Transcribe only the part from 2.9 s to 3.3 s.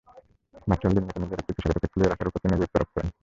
করেন তিনি।